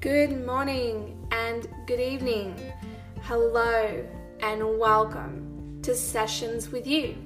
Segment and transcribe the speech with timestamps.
[0.00, 2.54] Good morning and good evening.
[3.22, 4.06] Hello
[4.38, 7.16] and welcome to Sessions with You.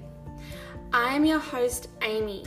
[0.91, 2.47] I am your host, Amy,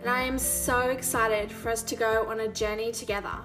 [0.00, 3.36] and I am so excited for us to go on a journey together,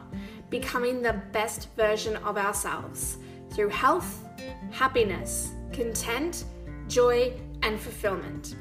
[0.52, 3.18] becoming the best version of ourselves
[3.50, 4.24] through health,
[4.70, 6.46] happiness, content,
[6.88, 7.34] joy,
[7.64, 8.56] and fulfillment.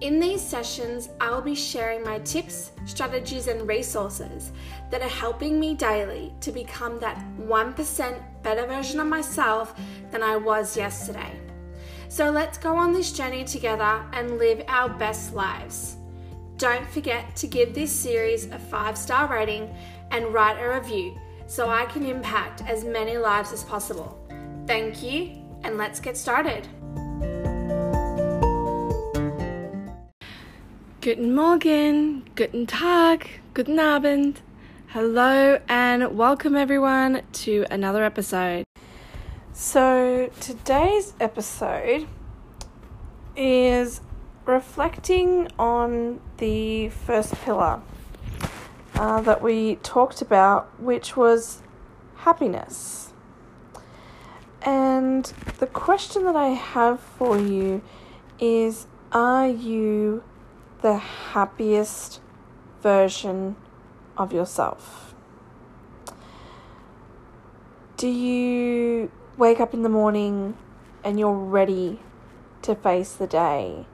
[0.00, 4.52] In these sessions, I will be sharing my tips, strategies, and resources
[4.90, 9.74] that are helping me daily to become that 1% better version of myself
[10.10, 11.40] than I was yesterday.
[12.08, 15.96] So let's go on this journey together and live our best lives.
[16.58, 19.74] Don't forget to give this series a five star rating
[20.10, 24.18] and write a review so I can impact as many lives as possible.
[24.66, 26.68] Thank you, and let's get started.
[31.04, 34.40] Guten Morgen, guten Tag, guten Abend.
[34.86, 38.64] Hello and welcome everyone to another episode.
[39.52, 42.06] So, today's episode
[43.36, 44.00] is
[44.46, 47.82] reflecting on the first pillar
[48.94, 51.60] uh, that we talked about, which was
[52.16, 53.12] happiness.
[54.62, 57.82] And the question that I have for you
[58.40, 60.22] is Are you
[60.84, 62.20] the happiest
[62.82, 63.56] version
[64.18, 65.14] of yourself?
[67.96, 70.58] Do you wake up in the morning
[71.02, 72.00] and you're ready
[72.60, 73.86] to face the day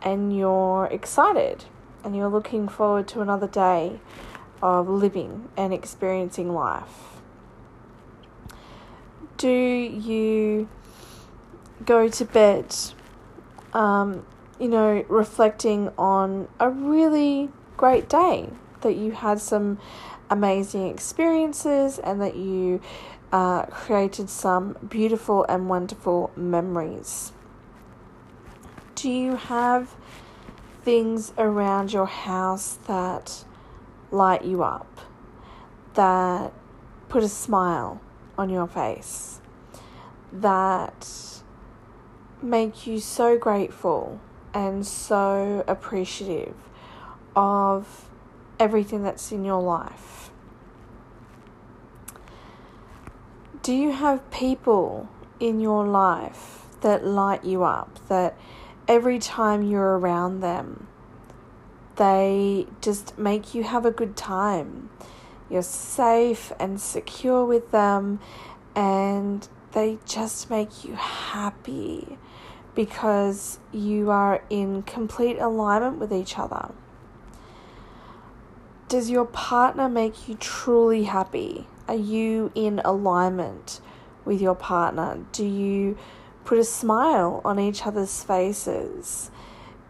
[0.00, 1.66] and you're excited
[2.02, 4.00] and you're looking forward to another day
[4.62, 7.20] of living and experiencing life?
[9.36, 10.66] Do you
[11.84, 12.74] go to bed
[13.74, 14.24] um,
[14.62, 18.48] you know, reflecting on a really great day,
[18.82, 19.76] that you had some
[20.30, 22.80] amazing experiences and that you
[23.32, 27.32] uh, created some beautiful and wonderful memories.
[28.94, 29.96] Do you have
[30.82, 33.44] things around your house that
[34.12, 35.00] light you up,
[35.94, 36.52] that
[37.08, 38.00] put a smile
[38.38, 39.40] on your face,
[40.32, 41.42] that
[42.40, 44.20] make you so grateful
[44.54, 46.54] and so appreciative
[47.34, 48.08] of
[48.58, 50.30] everything that's in your life?
[53.62, 55.08] Do you have people
[55.38, 58.36] in your life that light you up, that
[58.88, 60.88] every time you're around them,
[61.96, 64.90] they just make you have a good time?
[65.48, 68.18] You're safe and secure with them,
[68.74, 72.18] and they just make you happy
[72.74, 76.72] because you are in complete alignment with each other.
[78.88, 81.66] Does your partner make you truly happy?
[81.88, 83.80] Are you in alignment
[84.24, 85.24] with your partner?
[85.32, 85.96] Do you
[86.44, 89.30] put a smile on each other's faces?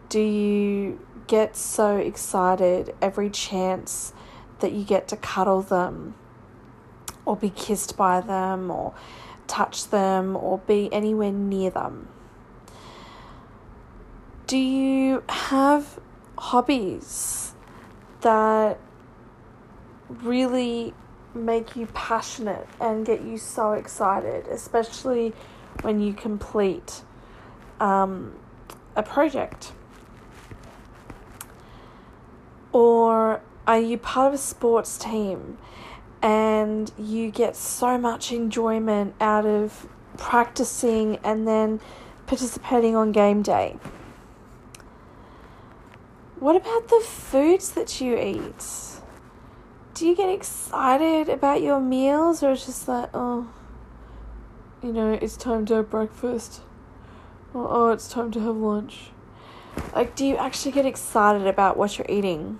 [0.09, 4.13] Do you get so excited every chance
[4.59, 6.15] that you get to cuddle them
[7.25, 8.93] or be kissed by them or
[9.47, 12.07] touch them or be anywhere near them?
[14.45, 15.99] Do you have
[16.37, 17.53] hobbies
[18.21, 18.77] that
[20.09, 20.93] really
[21.33, 25.33] make you passionate and get you so excited, especially
[25.81, 27.03] when you complete
[27.79, 28.35] um,
[28.97, 29.71] a project?
[32.73, 35.57] Or are you part of a sports team
[36.21, 39.87] and you get so much enjoyment out of
[40.17, 41.79] practicing and then
[42.27, 43.77] participating on game day?
[46.43, 48.65] What about the foods that you eat?
[49.93, 53.47] Do you get excited about your meals or it's just like, oh,
[54.81, 56.59] you know, it's time to have breakfast?
[57.53, 59.11] Or, oh, it's time to have lunch?
[59.95, 62.59] Like, do you actually get excited about what you're eating?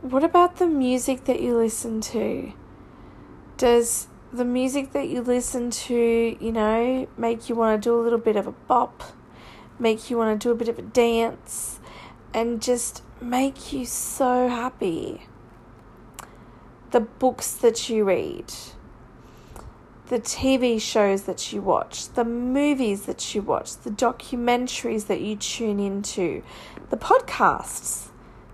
[0.00, 2.52] What about the music that you listen to?
[3.56, 8.02] Does the music that you listen to, you know, make you want to do a
[8.02, 9.14] little bit of a bop?
[9.78, 11.80] Make you want to do a bit of a dance,
[12.32, 15.26] and just make you so happy.
[16.90, 18.52] The books that you read,
[20.08, 25.36] the TV shows that you watch, the movies that you watch, the documentaries that you
[25.36, 26.42] tune into,
[26.90, 28.08] the podcasts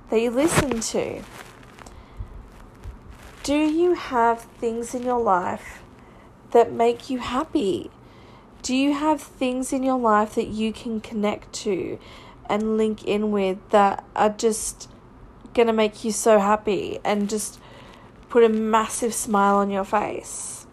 [0.08, 1.22] that you listen to.
[3.42, 5.82] Do you have things in your life
[6.52, 7.90] that make you happy?
[8.62, 11.98] Do you have things in your life that you can connect to
[12.48, 14.90] and link in with that are just
[15.54, 17.60] going to make you so happy and just
[18.28, 20.66] put a massive smile on your face.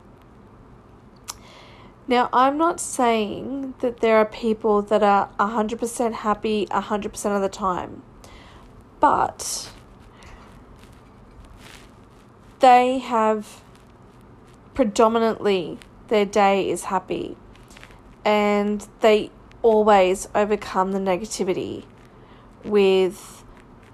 [2.08, 7.50] Now, I'm not saying that there are people that are 100% happy 100% of the
[7.50, 8.04] time,
[9.00, 9.72] but
[12.60, 13.62] they have
[14.74, 17.36] predominantly their day is happy
[18.28, 19.32] and they
[19.62, 21.86] always overcome the negativity
[22.66, 23.46] with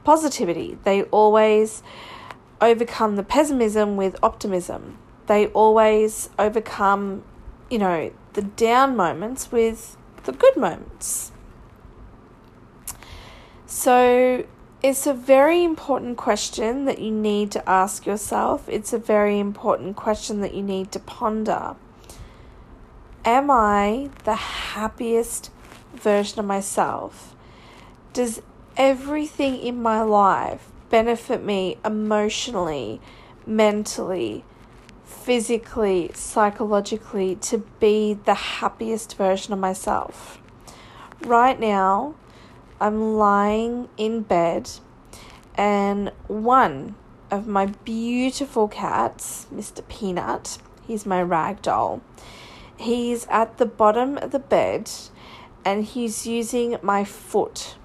[0.03, 0.75] positivity.
[0.83, 1.83] They always
[2.59, 4.97] overcome the pessimism with optimism.
[5.27, 7.23] They always overcome,
[7.69, 11.31] you know, the down moments with the good moments.
[13.67, 14.47] So
[14.81, 18.67] it's a very important question that you need to ask yourself.
[18.67, 21.75] It's a very important question that you need to ponder.
[23.25, 25.49] Am I the happiest
[25.93, 27.33] version of myself?
[28.11, 28.41] Does
[28.75, 32.99] everything in my life benefit me emotionally,
[33.47, 34.43] mentally,
[35.05, 40.41] physically, psychologically to be the happiest version of myself?
[41.21, 42.15] Right now,
[42.81, 44.69] I'm lying in bed,
[45.55, 46.95] and one
[47.31, 49.87] of my beautiful cats, Mr.
[49.87, 52.01] Peanut, he's my rag doll,
[52.83, 54.89] he's at the bottom of the bed
[55.65, 57.75] and he's using my foot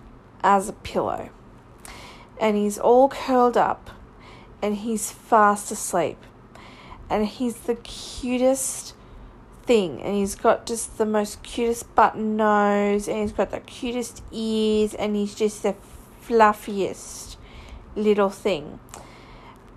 [0.43, 1.31] as a pillow.
[2.41, 3.91] And he's all curled up
[4.63, 6.19] and he's fast asleep.
[7.11, 8.95] And he's the cutest
[9.63, 10.01] thing.
[10.03, 14.95] And he's got just the most cutest button nose and he's got the cutest ears
[14.95, 15.75] and he's just the
[16.21, 17.37] fluffiest
[17.97, 18.79] little thing.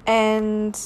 [0.06, 0.78] And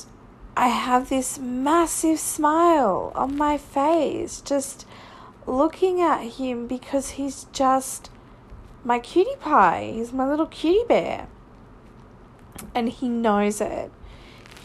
[0.57, 4.85] I have this massive smile on my face just
[5.45, 8.09] looking at him because he's just
[8.83, 9.91] my cutie pie.
[9.93, 11.27] He's my little cutie bear.
[12.73, 13.91] And he knows it.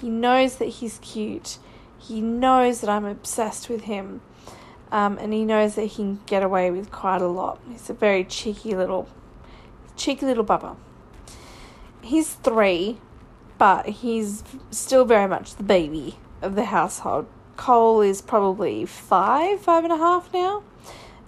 [0.00, 1.58] He knows that he's cute.
[1.98, 4.20] He knows that I'm obsessed with him.
[4.92, 7.60] Um, and he knows that he can get away with quite a lot.
[7.69, 9.08] He's a very cheeky little,
[9.96, 10.76] cheeky little bubba.
[12.02, 12.98] He's three,
[13.60, 17.26] but he's still very much the baby of the household.
[17.58, 20.62] Cole is probably five, five and a half now.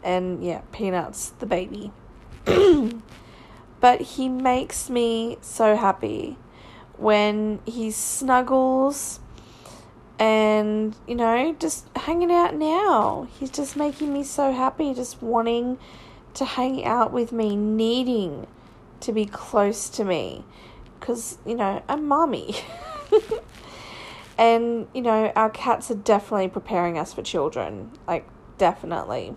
[0.02, 1.92] And yeah, Peanut's the baby.
[3.80, 6.38] but he makes me so happy
[6.96, 9.20] when he snuggles
[10.18, 15.78] and you know just hanging out now he's just making me so happy just wanting
[16.32, 18.46] to hang out with me needing
[19.00, 20.44] to be close to me
[21.02, 22.54] because you know i'm mommy
[24.38, 28.26] and you know our cats are definitely preparing us for children like
[28.56, 29.34] definitely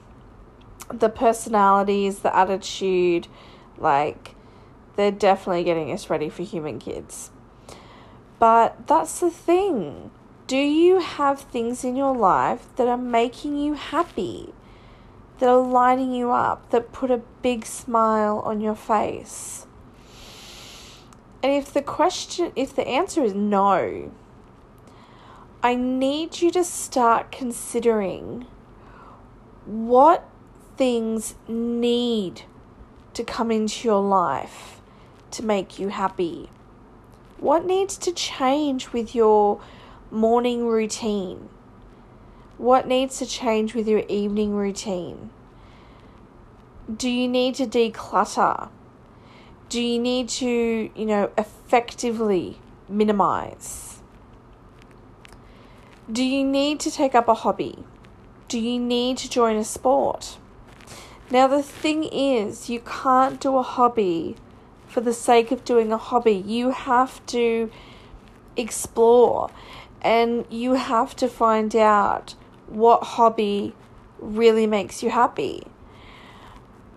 [0.89, 3.27] the personalities, the attitude,
[3.77, 4.35] like
[4.95, 7.31] they're definitely getting us ready for human kids.
[8.39, 10.11] But that's the thing.
[10.47, 14.53] Do you have things in your life that are making you happy?
[15.39, 19.64] That are lighting you up, that put a big smile on your face?
[21.45, 24.11] And if the question, if the answer is no,
[25.61, 28.47] I need you to start considering
[29.67, 30.27] what
[30.75, 32.41] things need
[33.13, 34.81] to come into your life
[35.29, 36.49] to make you happy?
[37.37, 39.61] What needs to change with your
[40.09, 41.49] morning routine?
[42.57, 45.29] What needs to change with your evening routine?
[46.91, 48.69] Do you need to declutter?
[49.69, 53.99] Do you need to, you know, effectively minimize?
[56.11, 57.83] Do you need to take up a hobby?
[58.47, 60.37] Do you need to join a sport?
[61.31, 64.35] Now, the thing is, you can't do a hobby
[64.87, 66.35] for the sake of doing a hobby.
[66.35, 67.71] You have to
[68.55, 69.49] explore
[70.01, 72.35] and you have to find out
[72.67, 73.73] what hobby
[74.19, 75.63] really makes you happy.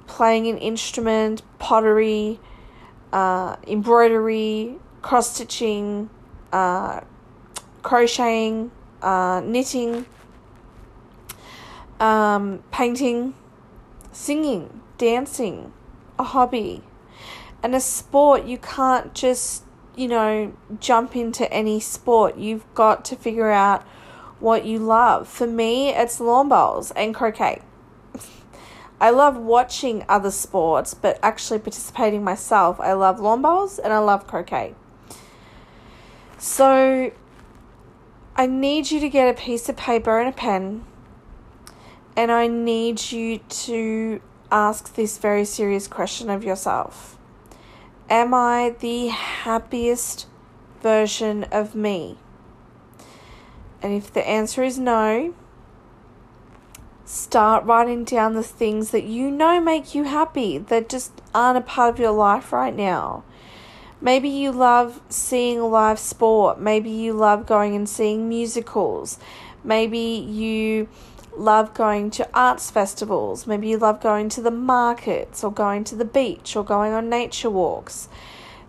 [0.06, 2.38] Playing an instrument, pottery,
[3.12, 6.10] uh, embroidery, cross stitching,
[6.52, 7.00] uh,
[7.82, 8.70] crocheting,
[9.02, 10.06] uh, knitting,
[12.00, 13.34] um, painting
[14.18, 15.72] singing, dancing,
[16.18, 16.82] a hobby.
[17.62, 19.64] And a sport, you can't just,
[19.96, 22.36] you know, jump into any sport.
[22.36, 23.82] You've got to figure out
[24.40, 25.28] what you love.
[25.28, 27.62] For me, it's lawn bowls and croquet.
[29.00, 32.80] I love watching other sports, but actually participating myself.
[32.80, 34.74] I love lawn bowls and I love croquet.
[36.36, 37.12] So
[38.36, 40.84] I need you to get a piece of paper and a pen
[42.18, 47.16] and I need you to ask this very serious question of yourself
[48.10, 50.26] Am I the happiest
[50.82, 52.16] version of me?
[53.80, 55.34] And if the answer is no,
[57.08, 61.62] start writing down the things that you know make you happy that just aren't a
[61.62, 63.24] part of your life right now.
[63.98, 66.60] Maybe you love seeing live sport.
[66.60, 69.18] Maybe you love going and seeing musicals.
[69.64, 70.88] Maybe you
[71.34, 73.46] love going to arts festivals.
[73.46, 77.08] Maybe you love going to the markets or going to the beach or going on
[77.08, 78.10] nature walks.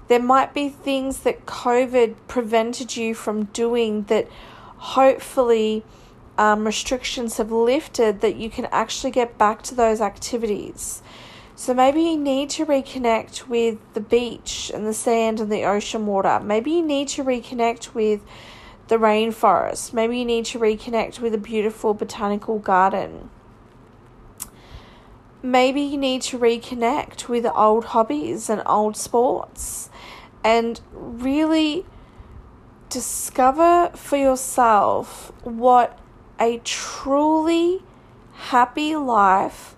[0.08, 4.30] There might be things that COVID prevented you from doing that
[4.78, 5.84] hopefully
[6.40, 11.04] um, restrictions have lifted that you can actually get back to those activities.
[11.54, 16.06] So maybe you need to reconnect with the beach and the sand and the ocean
[16.06, 16.40] water.
[16.40, 18.22] Maybe you need to reconnect with
[18.88, 19.92] the rainforest.
[19.92, 23.30] Maybe you need to reconnect with a beautiful botanical garden.
[25.44, 29.90] Maybe you need to reconnect with old hobbies and old sports
[30.42, 31.86] and really
[32.88, 35.99] discover for yourself what
[36.40, 37.84] a truly
[38.34, 39.76] happy life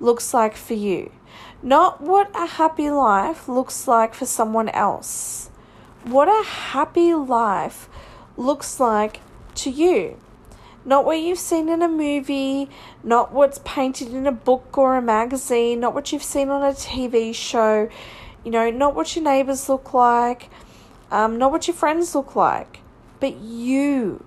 [0.00, 1.10] looks like for you.
[1.62, 5.50] Not what a happy life looks like for someone else.
[6.04, 7.88] What a happy life
[8.36, 9.20] looks like
[9.56, 10.18] to you.
[10.84, 12.68] Not what you've seen in a movie,
[13.02, 16.74] not what's painted in a book or a magazine, not what you've seen on a
[16.74, 17.88] TV show,
[18.44, 20.50] you know, not what your neighbors look like,
[21.10, 22.80] um, not what your friends look like,
[23.20, 24.22] but you.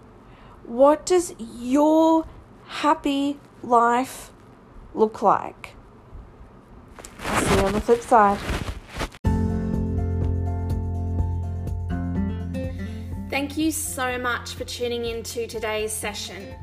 [0.67, 2.27] What does your
[2.65, 4.31] happy life
[4.93, 5.75] look like?
[7.21, 8.37] I'll see you on the flip side.
[13.29, 16.53] Thank you so much for tuning in to today's session.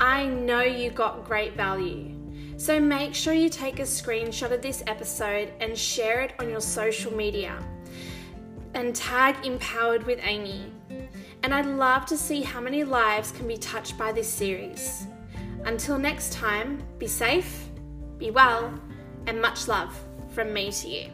[0.00, 2.10] I know you got great value.
[2.56, 6.60] So make sure you take a screenshot of this episode and share it on your
[6.60, 7.56] social media.
[8.74, 10.73] And tag Empowered with Amy.
[11.44, 15.06] And I'd love to see how many lives can be touched by this series.
[15.66, 17.68] Until next time, be safe,
[18.16, 18.72] be well,
[19.26, 19.94] and much love
[20.30, 21.10] from me to you.